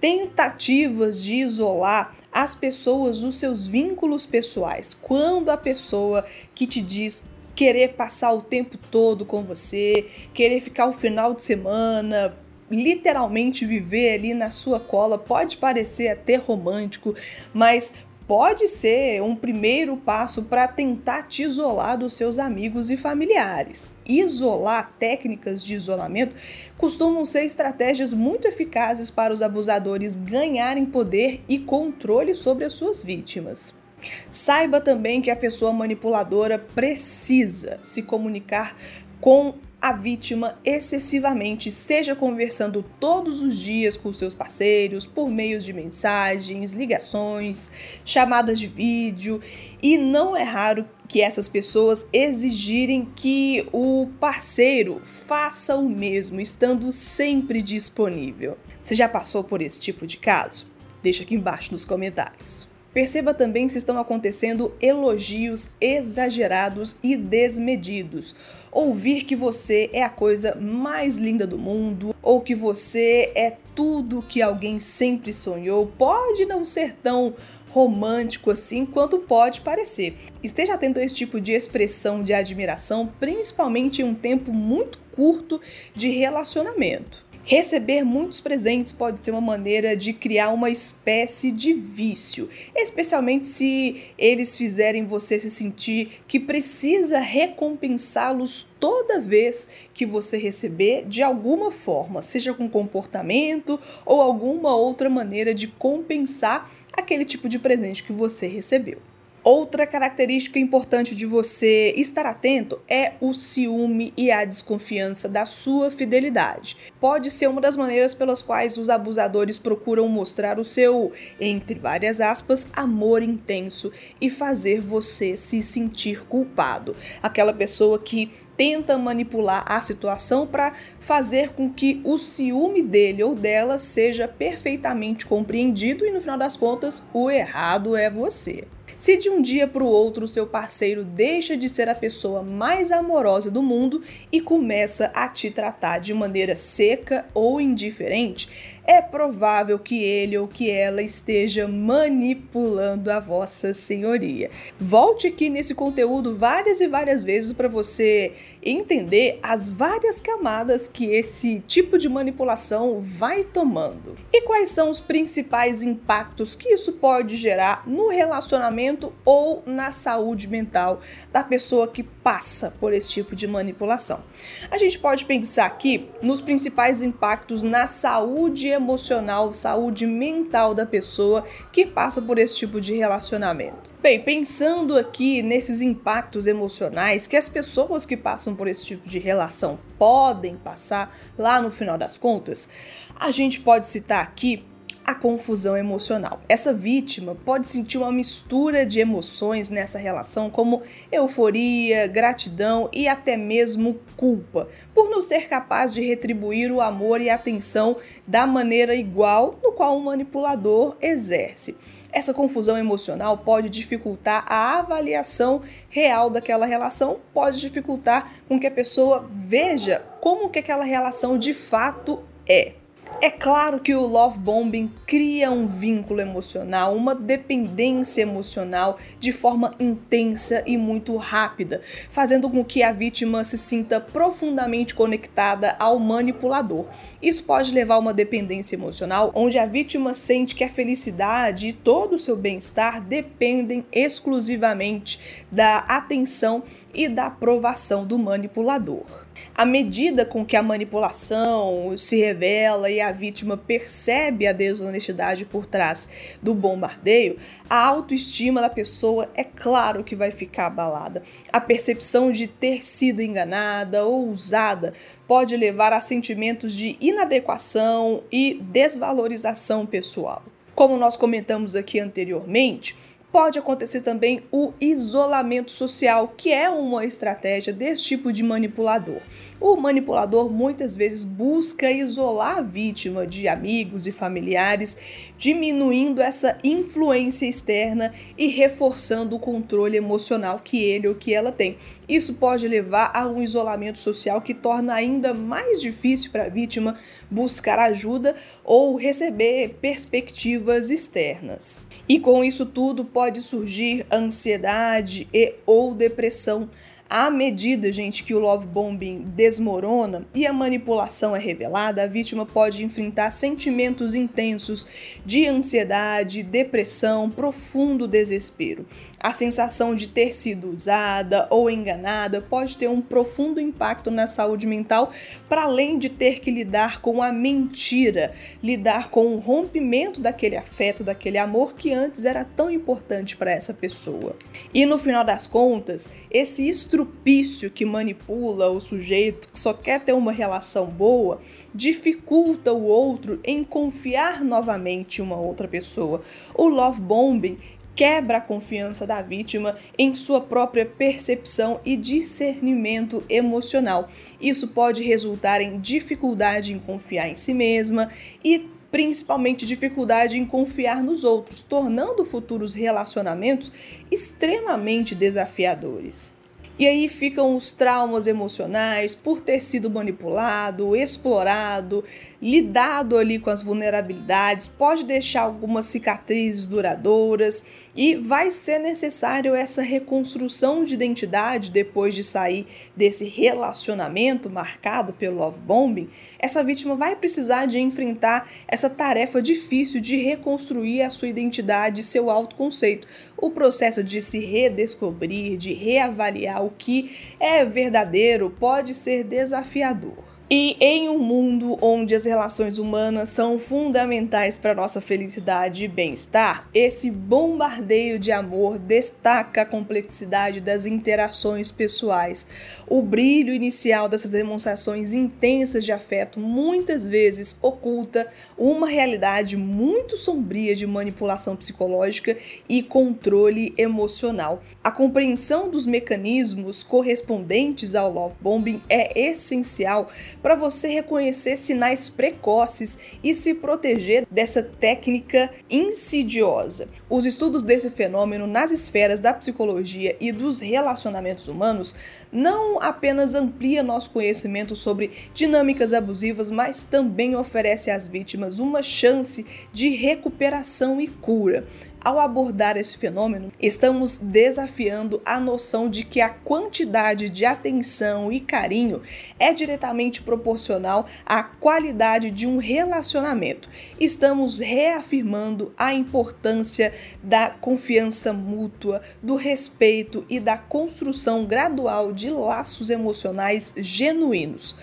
Tentativas 0.00 1.22
de 1.22 1.34
isolar 1.34 2.16
as 2.32 2.54
pessoas 2.54 3.18
dos 3.18 3.38
seus 3.38 3.66
vínculos 3.66 4.24
pessoais. 4.24 4.94
Quando 4.94 5.50
a 5.50 5.56
pessoa 5.56 6.24
que 6.54 6.66
te 6.66 6.80
diz 6.80 7.24
querer 7.60 7.88
passar 7.88 8.32
o 8.32 8.40
tempo 8.40 8.78
todo 8.90 9.26
com 9.26 9.42
você, 9.42 10.06
querer 10.32 10.60
ficar 10.60 10.86
o 10.86 10.94
final 10.94 11.34
de 11.34 11.44
semana, 11.44 12.34
literalmente 12.70 13.66
viver 13.66 14.14
ali 14.14 14.32
na 14.32 14.50
sua 14.50 14.80
cola, 14.80 15.18
pode 15.18 15.58
parecer 15.58 16.08
até 16.08 16.36
romântico, 16.36 17.14
mas 17.52 17.92
pode 18.26 18.66
ser 18.66 19.20
um 19.22 19.36
primeiro 19.36 19.94
passo 19.98 20.44
para 20.44 20.66
tentar 20.68 21.24
te 21.24 21.42
isolar 21.42 21.98
dos 21.98 22.14
seus 22.14 22.38
amigos 22.38 22.88
e 22.88 22.96
familiares. 22.96 23.90
Isolar 24.06 24.94
técnicas 24.98 25.62
de 25.62 25.74
isolamento 25.74 26.34
costumam 26.78 27.26
ser 27.26 27.44
estratégias 27.44 28.14
muito 28.14 28.48
eficazes 28.48 29.10
para 29.10 29.34
os 29.34 29.42
abusadores 29.42 30.14
ganharem 30.14 30.86
poder 30.86 31.42
e 31.46 31.58
controle 31.58 32.32
sobre 32.32 32.64
as 32.64 32.72
suas 32.72 33.02
vítimas. 33.02 33.78
Saiba 34.28 34.80
também 34.80 35.20
que 35.20 35.30
a 35.30 35.36
pessoa 35.36 35.72
manipuladora 35.72 36.58
precisa 36.58 37.78
se 37.82 38.02
comunicar 38.02 38.76
com 39.20 39.54
a 39.80 39.92
vítima 39.92 40.58
excessivamente, 40.62 41.70
seja 41.70 42.14
conversando 42.14 42.84
todos 43.00 43.40
os 43.40 43.58
dias 43.58 43.96
com 43.96 44.12
seus 44.12 44.34
parceiros, 44.34 45.06
por 45.06 45.30
meio 45.30 45.58
de 45.58 45.72
mensagens, 45.72 46.74
ligações, 46.74 47.70
chamadas 48.04 48.60
de 48.60 48.66
vídeo, 48.66 49.40
e 49.82 49.96
não 49.96 50.36
é 50.36 50.42
raro 50.42 50.86
que 51.08 51.22
essas 51.22 51.48
pessoas 51.48 52.06
exigirem 52.12 53.08
que 53.16 53.66
o 53.72 54.08
parceiro 54.20 55.00
faça 55.02 55.76
o 55.76 55.88
mesmo, 55.88 56.40
estando 56.40 56.92
sempre 56.92 57.62
disponível. 57.62 58.58
Você 58.80 58.94
já 58.94 59.08
passou 59.08 59.42
por 59.42 59.62
esse 59.62 59.80
tipo 59.80 60.06
de 60.06 60.18
caso? 60.18 60.70
Deixa 61.02 61.22
aqui 61.22 61.34
embaixo 61.34 61.72
nos 61.72 61.84
comentários. 61.84 62.69
Perceba 62.92 63.32
também 63.32 63.68
se 63.68 63.78
estão 63.78 63.98
acontecendo 63.98 64.72
elogios 64.80 65.70
exagerados 65.80 66.96
e 67.02 67.16
desmedidos. 67.16 68.34
Ouvir 68.72 69.24
que 69.24 69.36
você 69.36 69.88
é 69.92 70.02
a 70.02 70.08
coisa 70.08 70.56
mais 70.56 71.16
linda 71.16 71.46
do 71.46 71.56
mundo 71.56 72.14
ou 72.20 72.40
que 72.40 72.54
você 72.54 73.30
é 73.36 73.56
tudo 73.76 74.22
que 74.22 74.42
alguém 74.42 74.80
sempre 74.80 75.32
sonhou 75.32 75.86
pode 75.86 76.44
não 76.46 76.64
ser 76.64 76.94
tão 76.94 77.34
romântico 77.70 78.50
assim 78.50 78.84
quanto 78.84 79.18
pode 79.20 79.60
parecer. 79.60 80.16
Esteja 80.42 80.74
atento 80.74 80.98
a 80.98 81.04
esse 81.04 81.14
tipo 81.14 81.40
de 81.40 81.52
expressão 81.52 82.24
de 82.24 82.32
admiração, 82.32 83.08
principalmente 83.20 84.02
em 84.02 84.04
um 84.04 84.14
tempo 84.14 84.52
muito 84.52 84.98
curto 85.12 85.60
de 85.94 86.08
relacionamento. 86.08 87.29
Receber 87.44 88.04
muitos 88.04 88.40
presentes 88.40 88.92
pode 88.92 89.24
ser 89.24 89.30
uma 89.30 89.40
maneira 89.40 89.96
de 89.96 90.12
criar 90.12 90.50
uma 90.50 90.70
espécie 90.70 91.50
de 91.50 91.72
vício, 91.72 92.48
especialmente 92.76 93.46
se 93.46 94.02
eles 94.16 94.56
fizerem 94.56 95.06
você 95.06 95.38
se 95.38 95.50
sentir 95.50 96.22
que 96.28 96.38
precisa 96.38 97.18
recompensá-los 97.18 98.68
toda 98.78 99.20
vez 99.20 99.68
que 99.94 100.04
você 100.04 100.36
receber 100.36 101.06
de 101.06 101.22
alguma 101.22 101.72
forma, 101.72 102.22
seja 102.22 102.52
com 102.52 102.68
comportamento 102.68 103.80
ou 104.04 104.20
alguma 104.20 104.76
outra 104.76 105.08
maneira 105.08 105.54
de 105.54 105.66
compensar 105.66 106.70
aquele 106.92 107.24
tipo 107.24 107.48
de 107.48 107.58
presente 107.58 108.04
que 108.04 108.12
você 108.12 108.46
recebeu. 108.46 109.09
Outra 109.42 109.86
característica 109.86 110.58
importante 110.58 111.16
de 111.16 111.24
você 111.24 111.94
estar 111.96 112.26
atento 112.26 112.78
é 112.86 113.14
o 113.22 113.32
ciúme 113.32 114.12
e 114.14 114.30
a 114.30 114.44
desconfiança 114.44 115.26
da 115.30 115.46
sua 115.46 115.90
fidelidade. 115.90 116.76
Pode 117.00 117.30
ser 117.30 117.48
uma 117.48 117.60
das 117.60 117.74
maneiras 117.74 118.12
pelas 118.12 118.42
quais 118.42 118.76
os 118.76 118.90
abusadores 118.90 119.56
procuram 119.56 120.06
mostrar 120.08 120.58
o 120.58 120.64
seu, 120.64 121.10
entre 121.40 121.74
várias 121.78 122.20
aspas, 122.20 122.68
amor 122.74 123.22
intenso 123.22 123.90
e 124.20 124.28
fazer 124.28 124.78
você 124.82 125.38
se 125.38 125.62
sentir 125.62 126.26
culpado. 126.26 126.94
Aquela 127.22 127.54
pessoa 127.54 127.98
que 127.98 128.30
tenta 128.58 128.98
manipular 128.98 129.64
a 129.66 129.80
situação 129.80 130.46
para 130.46 130.74
fazer 131.00 131.54
com 131.54 131.72
que 131.72 131.98
o 132.04 132.18
ciúme 132.18 132.82
dele 132.82 133.22
ou 133.22 133.34
dela 133.34 133.78
seja 133.78 134.28
perfeitamente 134.28 135.24
compreendido 135.24 136.04
e 136.04 136.12
no 136.12 136.20
final 136.20 136.36
das 136.36 136.58
contas 136.58 137.08
o 137.14 137.30
errado 137.30 137.96
é 137.96 138.10
você. 138.10 138.66
Se 139.00 139.16
de 139.16 139.30
um 139.30 139.40
dia 139.40 139.66
para 139.66 139.82
o 139.82 139.86
outro 139.86 140.28
seu 140.28 140.46
parceiro 140.46 141.02
deixa 141.02 141.56
de 141.56 141.70
ser 141.70 141.88
a 141.88 141.94
pessoa 141.94 142.42
mais 142.42 142.92
amorosa 142.92 143.50
do 143.50 143.62
mundo 143.62 144.02
e 144.30 144.42
começa 144.42 145.10
a 145.14 145.26
te 145.26 145.50
tratar 145.50 146.00
de 146.00 146.12
maneira 146.12 146.54
seca 146.54 147.24
ou 147.32 147.62
indiferente, 147.62 148.50
é 148.84 149.00
provável 149.00 149.78
que 149.78 150.04
ele 150.04 150.36
ou 150.36 150.46
que 150.46 150.70
ela 150.70 151.00
esteja 151.00 151.66
manipulando 151.66 153.10
a 153.10 153.18
vossa 153.18 153.72
senhoria. 153.72 154.50
Volte 154.78 155.28
aqui 155.28 155.48
nesse 155.48 155.74
conteúdo 155.74 156.36
várias 156.36 156.78
e 156.82 156.86
várias 156.86 157.24
vezes 157.24 157.52
para 157.54 157.68
você 157.68 158.34
entender 158.62 159.38
as 159.42 159.70
várias 159.70 160.20
camadas 160.20 160.86
que 160.86 161.06
esse 161.06 161.60
tipo 161.66 161.96
de 161.96 162.08
manipulação 162.08 163.00
vai 163.00 163.44
tomando. 163.44 164.16
E 164.32 164.42
quais 164.42 164.68
são 164.70 164.90
os 164.90 165.00
principais 165.00 165.82
impactos 165.82 166.54
que 166.54 166.68
isso 166.68 166.92
pode 166.94 167.36
gerar 167.36 167.84
no 167.86 168.08
relacionamento 168.08 169.12
ou 169.24 169.62
na 169.66 169.92
saúde 169.92 170.46
mental 170.46 171.00
da 171.32 171.42
pessoa 171.42 171.88
que 171.88 172.02
passa 172.02 172.74
por 172.78 172.92
esse 172.92 173.10
tipo 173.10 173.34
de 173.34 173.46
manipulação. 173.46 174.22
A 174.70 174.78
gente 174.78 174.98
pode 174.98 175.24
pensar 175.24 175.66
aqui 175.66 176.08
nos 176.22 176.40
principais 176.40 177.02
impactos 177.02 177.62
na 177.62 177.86
saúde 177.86 178.68
emocional, 178.68 179.52
saúde 179.54 180.06
mental 180.06 180.74
da 180.74 180.84
pessoa 180.84 181.44
que 181.72 181.86
passa 181.86 182.20
por 182.20 182.38
esse 182.38 182.56
tipo 182.56 182.80
de 182.80 182.94
relacionamento. 182.94 183.90
Bem, 184.02 184.18
pensando 184.18 184.96
aqui 184.96 185.42
nesses 185.42 185.82
impactos 185.82 186.46
emocionais 186.46 187.26
que 187.26 187.36
as 187.36 187.50
pessoas 187.50 188.06
que 188.06 188.16
passam 188.16 188.56
por 188.56 188.66
esse 188.66 188.82
tipo 188.86 189.06
de 189.06 189.18
relação 189.18 189.78
podem 189.98 190.56
passar 190.56 191.14
lá 191.36 191.60
no 191.60 191.70
final 191.70 191.98
das 191.98 192.16
contas, 192.16 192.70
a 193.14 193.30
gente 193.30 193.60
pode 193.60 193.86
citar 193.86 194.22
aqui 194.22 194.64
a 195.04 195.14
confusão 195.14 195.76
emocional. 195.76 196.40
Essa 196.48 196.72
vítima 196.72 197.36
pode 197.44 197.68
sentir 197.68 197.98
uma 197.98 198.10
mistura 198.10 198.86
de 198.86 199.00
emoções 199.00 199.68
nessa 199.68 199.98
relação, 199.98 200.48
como 200.48 200.80
euforia, 201.12 202.06
gratidão 202.06 202.88
e 202.94 203.06
até 203.06 203.36
mesmo 203.36 204.00
culpa, 204.16 204.66
por 204.94 205.10
não 205.10 205.20
ser 205.20 205.46
capaz 205.46 205.92
de 205.92 206.00
retribuir 206.00 206.72
o 206.72 206.80
amor 206.80 207.20
e 207.20 207.28
a 207.28 207.34
atenção 207.34 207.98
da 208.26 208.46
maneira 208.46 208.94
igual 208.94 209.58
no 209.62 209.72
qual 209.72 209.98
o 209.98 210.02
manipulador 210.02 210.96
exerce. 211.02 211.76
Essa 212.12 212.34
confusão 212.34 212.76
emocional 212.76 213.38
pode 213.38 213.68
dificultar 213.68 214.44
a 214.48 214.78
avaliação 214.78 215.62
real 215.88 216.28
daquela 216.28 216.66
relação, 216.66 217.18
pode 217.32 217.60
dificultar 217.60 218.32
com 218.48 218.58
que 218.58 218.66
a 218.66 218.70
pessoa 218.70 219.28
veja 219.30 220.02
como 220.20 220.50
que 220.50 220.58
aquela 220.58 220.84
relação 220.84 221.38
de 221.38 221.54
fato 221.54 222.22
é. 222.48 222.79
É 223.22 223.30
claro 223.30 223.80
que 223.80 223.94
o 223.94 224.06
love 224.06 224.38
bombing 224.38 224.90
cria 225.06 225.50
um 225.50 225.66
vínculo 225.66 226.20
emocional, 226.20 226.96
uma 226.96 227.14
dependência 227.14 228.22
emocional 228.22 228.96
de 229.18 229.30
forma 229.30 229.74
intensa 229.78 230.62
e 230.66 230.78
muito 230.78 231.14
rápida, 231.16 231.82
fazendo 232.10 232.48
com 232.48 232.64
que 232.64 232.82
a 232.82 232.92
vítima 232.92 233.44
se 233.44 233.58
sinta 233.58 234.00
profundamente 234.00 234.94
conectada 234.94 235.76
ao 235.78 235.98
manipulador. 235.98 236.86
Isso 237.20 237.44
pode 237.44 237.74
levar 237.74 237.96
a 237.96 237.98
uma 237.98 238.14
dependência 238.14 238.74
emocional 238.74 239.30
onde 239.34 239.58
a 239.58 239.66
vítima 239.66 240.14
sente 240.14 240.54
que 240.54 240.64
a 240.64 240.70
felicidade 240.70 241.68
e 241.68 241.72
todo 241.74 242.14
o 242.14 242.18
seu 242.18 242.36
bem-estar 242.36 243.02
dependem 243.02 243.84
exclusivamente 243.92 245.44
da 245.52 245.78
atenção 245.78 246.62
e 246.94 247.08
da 247.08 247.26
aprovação 247.26 248.04
do 248.06 248.18
manipulador. 248.18 249.24
À 249.54 249.64
medida 249.64 250.24
com 250.24 250.44
que 250.44 250.56
a 250.56 250.62
manipulação 250.62 251.96
se 251.96 252.18
revela 252.18 252.90
e 252.90 253.00
a 253.00 253.12
vítima 253.12 253.56
percebe 253.56 254.46
a 254.46 254.52
desonestidade 254.52 255.44
por 255.44 255.66
trás 255.66 256.08
do 256.42 256.54
bombardeio, 256.54 257.36
a 257.68 257.84
autoestima 257.84 258.60
da 258.60 258.70
pessoa 258.70 259.28
é 259.34 259.44
claro 259.44 260.04
que 260.04 260.16
vai 260.16 260.30
ficar 260.30 260.66
abalada. 260.66 261.22
A 261.52 261.60
percepção 261.60 262.32
de 262.32 262.46
ter 262.46 262.82
sido 262.82 263.22
enganada 263.22 264.04
ou 264.04 264.28
usada 264.28 264.94
pode 265.26 265.56
levar 265.56 265.92
a 265.92 266.00
sentimentos 266.00 266.74
de 266.74 266.96
inadequação 267.00 268.22
e 268.32 268.54
desvalorização 268.54 269.86
pessoal. 269.86 270.42
Como 270.74 270.96
nós 270.96 271.16
comentamos 271.16 271.76
aqui 271.76 272.00
anteriormente, 272.00 272.96
Pode 273.32 273.58
acontecer 273.58 274.00
também 274.00 274.42
o 274.50 274.72
isolamento 274.80 275.70
social, 275.70 276.34
que 276.36 276.52
é 276.52 276.68
uma 276.68 277.04
estratégia 277.04 277.72
desse 277.72 278.02
tipo 278.02 278.32
de 278.32 278.42
manipulador. 278.42 279.20
O 279.60 279.76
manipulador 279.76 280.50
muitas 280.50 280.96
vezes 280.96 281.22
busca 281.22 281.90
isolar 281.90 282.56
a 282.56 282.62
vítima 282.62 283.26
de 283.26 283.46
amigos 283.46 284.06
e 284.06 284.12
familiares, 284.12 284.96
diminuindo 285.36 286.22
essa 286.22 286.56
influência 286.64 287.44
externa 287.46 288.10
e 288.38 288.46
reforçando 288.46 289.36
o 289.36 289.38
controle 289.38 289.98
emocional 289.98 290.60
que 290.64 290.82
ele 290.82 291.06
ou 291.06 291.14
que 291.14 291.34
ela 291.34 291.52
tem. 291.52 291.76
Isso 292.08 292.34
pode 292.34 292.66
levar 292.66 293.12
a 293.14 293.28
um 293.28 293.42
isolamento 293.42 293.98
social 293.98 294.40
que 294.40 294.54
torna 294.54 294.94
ainda 294.94 295.34
mais 295.34 295.78
difícil 295.78 296.30
para 296.30 296.44
a 296.44 296.48
vítima 296.48 296.98
buscar 297.30 297.78
ajuda 297.78 298.34
ou 298.64 298.96
receber 298.96 299.76
perspectivas 299.78 300.88
externas. 300.88 301.82
E 302.08 302.18
com 302.18 302.42
isso 302.42 302.64
tudo 302.64 303.04
pode 303.04 303.42
surgir 303.42 304.06
ansiedade 304.10 305.28
e 305.34 305.54
ou 305.66 305.94
depressão 305.94 306.70
à 307.10 307.28
medida, 307.28 307.90
gente, 307.90 308.22
que 308.22 308.32
o 308.32 308.38
love 308.38 308.66
bombing 308.66 309.24
desmorona 309.34 310.24
e 310.32 310.46
a 310.46 310.52
manipulação 310.52 311.34
é 311.34 311.40
revelada, 311.40 312.04
a 312.04 312.06
vítima 312.06 312.46
pode 312.46 312.84
enfrentar 312.84 313.32
sentimentos 313.32 314.14
intensos 314.14 314.86
de 315.26 315.44
ansiedade, 315.48 316.44
depressão, 316.44 317.28
profundo 317.28 318.06
desespero. 318.06 318.86
A 319.18 319.32
sensação 319.32 319.94
de 319.94 320.06
ter 320.08 320.32
sido 320.32 320.70
usada 320.70 321.46
ou 321.50 321.68
enganada 321.68 322.40
pode 322.40 322.76
ter 322.76 322.88
um 322.88 323.02
profundo 323.02 323.60
impacto 323.60 324.10
na 324.10 324.28
saúde 324.28 324.66
mental, 324.66 325.10
para 325.48 325.64
além 325.64 325.98
de 325.98 326.08
ter 326.08 326.38
que 326.38 326.50
lidar 326.50 327.00
com 327.00 327.20
a 327.20 327.32
mentira, 327.32 328.32
lidar 328.62 329.10
com 329.10 329.34
o 329.34 329.38
rompimento 329.38 330.20
daquele 330.20 330.56
afeto, 330.56 331.02
daquele 331.02 331.38
amor 331.38 331.74
que 331.74 331.92
antes 331.92 332.24
era 332.24 332.44
tão 332.44 332.70
importante 332.70 333.36
para 333.36 333.50
essa 333.50 333.74
pessoa. 333.74 334.36
E 334.72 334.86
no 334.86 334.96
final 334.96 335.24
das 335.24 335.46
contas, 335.46 336.08
esse 336.30 336.68
estrupício 337.00 337.70
que 337.70 337.84
manipula 337.84 338.68
o 338.68 338.80
sujeito 338.80 339.48
que 339.48 339.58
só 339.58 339.72
quer 339.72 340.00
ter 340.00 340.12
uma 340.12 340.32
relação 340.32 340.86
boa 340.86 341.40
dificulta 341.74 342.72
o 342.72 342.84
outro 342.84 343.40
em 343.42 343.64
confiar 343.64 344.44
novamente 344.44 345.20
em 345.20 345.24
uma 345.24 345.36
outra 345.36 345.66
pessoa. 345.66 346.22
O 346.54 346.68
love 346.68 347.00
bombing 347.00 347.58
quebra 347.94 348.38
a 348.38 348.40
confiança 348.40 349.06
da 349.06 349.22
vítima 349.22 349.76
em 349.98 350.14
sua 350.14 350.40
própria 350.40 350.84
percepção 350.84 351.80
e 351.84 351.96
discernimento 351.96 353.22
emocional. 353.28 354.08
Isso 354.40 354.68
pode 354.68 355.02
resultar 355.02 355.60
em 355.60 355.80
dificuldade 355.80 356.72
em 356.72 356.78
confiar 356.78 357.28
em 357.28 357.34
si 357.34 357.54
mesma 357.54 358.10
e 358.44 358.68
principalmente 358.90 359.66
dificuldade 359.66 360.36
em 360.36 360.44
confiar 360.44 361.02
nos 361.02 361.22
outros, 361.24 361.62
tornando 361.62 362.24
futuros 362.24 362.74
relacionamentos 362.74 363.70
extremamente 364.10 365.14
desafiadores. 365.14 366.39
E 366.80 366.88
aí 366.88 367.10
ficam 367.10 367.56
os 367.56 367.72
traumas 367.72 368.26
emocionais 368.26 369.14
por 369.14 369.38
ter 369.38 369.60
sido 369.60 369.90
manipulado, 369.90 370.96
explorado, 370.96 372.02
lidado 372.40 373.18
ali 373.18 373.38
com 373.38 373.50
as 373.50 373.62
vulnerabilidades, 373.62 374.66
pode 374.66 375.04
deixar 375.04 375.42
algumas 375.42 375.86
cicatrizes 375.86 376.66
duradouras 376.66 377.66
e 377.94 378.14
vai 378.14 378.50
ser 378.50 378.78
necessário 378.78 379.54
essa 379.54 379.82
reconstrução 379.82 380.84
de 380.84 380.94
identidade 380.94 381.70
depois 381.70 382.14
de 382.14 382.24
sair 382.24 382.66
desse 382.96 383.26
relacionamento 383.26 384.48
marcado 384.48 385.12
pelo 385.12 385.36
love 385.36 385.60
bombing. 385.60 386.08
Essa 386.38 386.64
vítima 386.64 386.94
vai 386.94 387.14
precisar 387.14 387.66
de 387.66 387.78
enfrentar 387.78 388.48
essa 388.66 388.88
tarefa 388.88 389.42
difícil 389.42 390.00
de 390.00 390.16
reconstruir 390.16 391.02
a 391.02 391.10
sua 391.10 391.28
identidade 391.28 392.00
e 392.00 392.04
seu 392.04 392.30
autoconceito. 392.30 393.06
O 393.36 393.50
processo 393.50 394.02
de 394.02 394.22
se 394.22 394.38
redescobrir, 394.38 395.58
de 395.58 395.74
reavaliar 395.74 396.64
o 396.64 396.70
que 396.70 397.16
é 397.38 397.64
verdadeiro 397.64 398.50
pode 398.58 398.94
ser 398.94 399.24
desafiador. 399.24 400.29
E 400.52 400.76
em 400.80 401.08
um 401.08 401.16
mundo 401.16 401.78
onde 401.80 402.12
as 402.12 402.24
relações 402.24 402.76
humanas 402.76 403.28
são 403.28 403.56
fundamentais 403.56 404.58
para 404.58 404.74
nossa 404.74 405.00
felicidade 405.00 405.84
e 405.84 405.88
bem-estar, 405.88 406.68
esse 406.74 407.08
bombardeio 407.08 408.18
de 408.18 408.32
amor 408.32 408.76
destaca 408.76 409.62
a 409.62 409.64
complexidade 409.64 410.60
das 410.60 410.86
interações 410.86 411.70
pessoais. 411.70 412.48
O 412.88 413.00
brilho 413.00 413.54
inicial 413.54 414.08
dessas 414.08 414.32
demonstrações 414.32 415.12
intensas 415.12 415.84
de 415.84 415.92
afeto 415.92 416.40
muitas 416.40 417.06
vezes 417.06 417.56
oculta 417.62 418.26
uma 418.58 418.88
realidade 418.88 419.56
muito 419.56 420.16
sombria 420.16 420.74
de 420.74 420.84
manipulação 420.84 421.54
psicológica 421.54 422.36
e 422.68 422.82
controle 422.82 423.72
emocional. 423.78 424.64
A 424.82 424.90
compreensão 424.90 425.70
dos 425.70 425.86
mecanismos 425.86 426.82
correspondentes 426.82 427.94
ao 427.94 428.12
love 428.12 428.34
bombing 428.40 428.82
é 428.88 429.28
essencial 429.28 430.10
para 430.42 430.54
você 430.54 430.88
reconhecer 430.88 431.56
sinais 431.56 432.08
precoces 432.08 432.98
e 433.22 433.34
se 433.34 433.54
proteger 433.54 434.26
dessa 434.30 434.62
técnica 434.62 435.50
insidiosa. 435.68 436.88
Os 437.08 437.26
estudos 437.26 437.62
desse 437.62 437.90
fenômeno 437.90 438.46
nas 438.46 438.70
esferas 438.70 439.20
da 439.20 439.34
psicologia 439.34 440.16
e 440.20 440.32
dos 440.32 440.60
relacionamentos 440.60 441.48
humanos 441.48 441.94
não 442.32 442.80
apenas 442.80 443.34
amplia 443.34 443.82
nosso 443.82 444.10
conhecimento 444.10 444.74
sobre 444.76 445.10
dinâmicas 445.34 445.92
abusivas, 445.92 446.50
mas 446.50 446.84
também 446.84 447.36
oferece 447.36 447.90
às 447.90 448.06
vítimas 448.06 448.58
uma 448.58 448.82
chance 448.82 449.44
de 449.72 449.90
recuperação 449.90 451.00
e 451.00 451.08
cura. 451.08 451.66
Ao 452.02 452.18
abordar 452.18 452.78
esse 452.78 452.96
fenômeno, 452.96 453.52
estamos 453.60 454.16
desafiando 454.16 455.20
a 455.22 455.38
noção 455.38 455.90
de 455.90 456.02
que 456.02 456.22
a 456.22 456.30
quantidade 456.30 457.28
de 457.28 457.44
atenção 457.44 458.32
e 458.32 458.40
carinho 458.40 459.02
é 459.38 459.52
diretamente 459.52 460.22
proporcional 460.22 461.06
à 461.26 461.42
qualidade 461.42 462.30
de 462.30 462.46
um 462.46 462.56
relacionamento. 462.56 463.68
Estamos 463.98 464.60
reafirmando 464.60 465.74
a 465.76 465.92
importância 465.92 466.90
da 467.22 467.50
confiança 467.50 468.32
mútua, 468.32 469.02
do 469.22 469.36
respeito 469.36 470.24
e 470.26 470.40
da 470.40 470.56
construção 470.56 471.44
gradual 471.44 472.14
de 472.14 472.30
laços 472.30 472.88
emocionais 472.88 473.74
genuínos. 473.76 474.74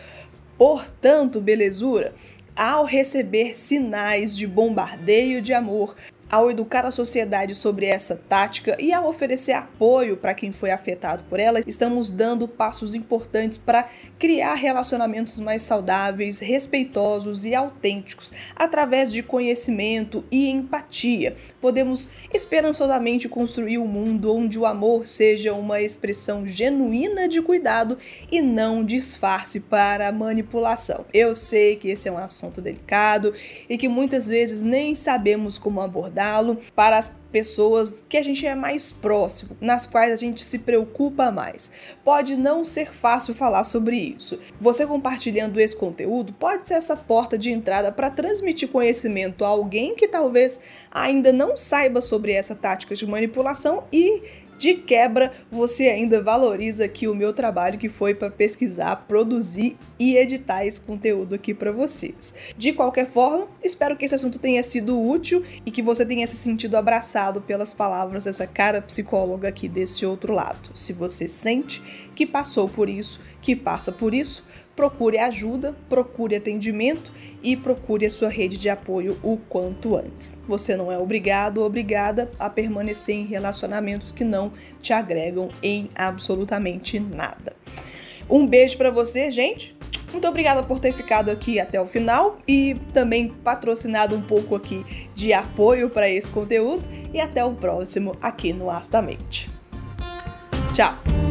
Portanto, 0.55 1.41
belezura, 1.41 2.13
ao 2.55 2.85
receber 2.85 3.55
sinais 3.55 4.35
de 4.35 4.45
bombardeio 4.47 5.41
de 5.41 5.53
amor, 5.53 5.95
ao 6.29 6.51
educar 6.51 6.85
a 6.85 6.91
sociedade 6.91 7.55
sobre 7.55 7.85
essa 7.85 8.15
tática 8.15 8.75
e 8.79 8.91
ao 8.91 9.07
oferecer 9.07 9.53
apoio 9.53 10.17
para 10.17 10.33
quem 10.33 10.51
foi 10.51 10.71
afetado 10.71 11.23
por 11.23 11.39
ela, 11.39 11.61
estamos 11.65 12.11
dando 12.11 12.47
passos 12.47 12.93
importantes 12.93 13.57
para 13.57 13.87
criar 14.19 14.55
relacionamentos 14.55 15.39
mais 15.39 15.61
saudáveis, 15.61 16.39
respeitosos 16.39 17.45
e 17.45 17.55
autênticos 17.55 18.33
através 18.55 19.11
de 19.11 19.23
conhecimento 19.23 20.23
e 20.29 20.49
empatia. 20.49 21.35
Podemos 21.61 22.09
esperançosamente 22.33 23.29
construir 23.29 23.77
um 23.77 23.87
mundo 23.87 24.35
onde 24.35 24.59
o 24.59 24.65
amor 24.65 25.07
seja 25.07 25.53
uma 25.53 25.81
expressão 25.81 26.45
genuína 26.45 27.27
de 27.27 27.41
cuidado 27.41 27.97
e 28.31 28.41
não 28.41 28.83
disfarce 28.83 29.61
para 29.61 30.11
manipulação. 30.11 31.05
Eu 31.13 31.35
sei 31.35 31.77
que 31.77 31.89
esse 31.89 32.09
é 32.09 32.11
um 32.11 32.17
assunto 32.17 32.61
delicado 32.61 33.33
e 33.69 33.77
que 33.77 33.87
muitas 33.87 34.27
vezes 34.27 34.61
nem 34.61 34.93
sabemos 34.93 35.57
como 35.57 35.81
abordar 35.81 36.16
abordá-lo 36.17 36.59
para 36.75 36.97
as 36.97 37.15
pessoas 37.31 38.03
que 38.07 38.17
a 38.17 38.21
gente 38.21 38.45
é 38.45 38.55
mais 38.55 38.91
próximo, 38.91 39.55
nas 39.61 39.85
quais 39.85 40.11
a 40.11 40.15
gente 40.15 40.41
se 40.43 40.59
preocupa 40.59 41.29
mais. 41.29 41.71
Pode 42.03 42.37
não 42.37 42.63
ser 42.63 42.93
fácil 42.93 43.35
falar 43.35 43.63
sobre 43.63 43.95
isso. 43.95 44.39
Você 44.59 44.87
compartilhando 44.87 45.59
esse 45.59 45.75
conteúdo 45.75 46.33
pode 46.33 46.67
ser 46.67 46.75
essa 46.75 46.95
porta 46.95 47.37
de 47.37 47.51
entrada 47.51 47.91
para 47.91 48.09
transmitir 48.09 48.69
conhecimento 48.69 49.45
a 49.45 49.49
alguém 49.49 49.93
que 49.95 50.07
talvez 50.07 50.59
ainda 50.91 51.31
não 51.31 51.55
saiba 51.55 52.01
sobre 52.01 52.31
essa 52.31 52.55
tática 52.55 52.95
de 52.95 53.05
manipulação 53.05 53.83
e 53.91 54.23
de 54.57 54.73
quebra, 54.75 55.31
você 55.51 55.87
ainda 55.87 56.21
valoriza 56.21 56.85
aqui 56.85 57.07
o 57.07 57.15
meu 57.15 57.33
trabalho 57.33 57.77
que 57.77 57.89
foi 57.89 58.13
para 58.13 58.29
pesquisar, 58.29 58.95
produzir 59.07 59.77
e 59.99 60.17
editar 60.17 60.65
esse 60.65 60.81
conteúdo 60.81 61.35
aqui 61.35 61.53
para 61.53 61.71
vocês. 61.71 62.33
De 62.57 62.73
qualquer 62.73 63.07
forma, 63.07 63.47
espero 63.63 63.95
que 63.95 64.05
esse 64.05 64.15
assunto 64.15 64.39
tenha 64.39 64.63
sido 64.63 64.99
útil 64.99 65.43
e 65.65 65.71
que 65.71 65.81
você 65.81 66.05
tenha 66.05 66.25
se 66.25 66.35
sentido 66.35 66.75
abraçado 66.75 67.41
pelas 67.41 67.73
palavras 67.73 68.23
dessa 68.23 68.47
cara 68.47 68.81
psicóloga 68.81 69.47
aqui 69.47 69.67
desse 69.67 70.05
outro 70.05 70.33
lado. 70.33 70.71
Se 70.75 70.93
você 70.93 71.27
sente 71.27 71.81
que 72.15 72.25
passou 72.25 72.67
por 72.67 72.89
isso, 72.89 73.19
que 73.41 73.55
passa 73.55 73.91
por 73.91 74.13
isso, 74.13 74.45
procure 74.77 75.17
ajuda, 75.17 75.75
procure 75.89 76.35
atendimento 76.35 77.11
e 77.41 77.57
procure 77.57 78.05
a 78.05 78.11
sua 78.11 78.29
rede 78.29 78.57
de 78.57 78.69
apoio 78.69 79.19
o 79.23 79.35
quanto 79.35 79.97
antes. 79.97 80.37
Você 80.47 80.77
não 80.77 80.91
é 80.91 80.99
obrigado 80.99 81.57
ou 81.57 81.65
obrigada 81.65 82.29
a 82.39 82.47
permanecer 82.47 83.15
em 83.15 83.25
relacionamentos 83.25 84.11
que 84.11 84.23
não 84.23 84.53
te 84.79 84.93
agregam 84.93 85.49
em 85.63 85.89
absolutamente 85.95 86.99
nada. 86.99 87.55
Um 88.29 88.45
beijo 88.45 88.77
para 88.77 88.91
você, 88.91 89.31
gente. 89.31 89.75
Muito 90.11 90.27
obrigada 90.27 90.61
por 90.61 90.79
ter 90.79 90.93
ficado 90.93 91.29
aqui 91.29 91.59
até 91.59 91.81
o 91.81 91.85
final 91.85 92.37
e 92.47 92.75
também 92.93 93.29
patrocinado 93.43 94.15
um 94.15 94.21
pouco 94.21 94.55
aqui 94.55 94.85
de 95.15 95.33
apoio 95.33 95.89
para 95.89 96.07
esse 96.07 96.29
conteúdo 96.29 96.85
e 97.11 97.19
até 97.19 97.43
o 97.43 97.53
próximo 97.53 98.15
aqui 98.21 98.53
no 98.53 98.69
Astamente. 98.69 99.49
Tchau. 100.71 101.26